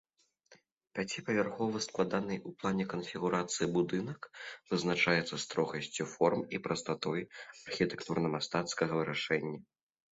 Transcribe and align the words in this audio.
Пяціпавярховы 0.99 1.81
складанай 1.87 2.39
у 2.51 2.55
плане 2.63 2.85
канфігурацыі 2.95 3.69
будынак 3.75 4.21
вызначаецца 4.73 5.35
строгасцю 5.47 6.11
форм 6.17 6.41
і 6.59 6.65
прастатой 6.67 7.21
архітэктурна-мастацкага 7.67 8.93
вырашэння. 9.05 9.59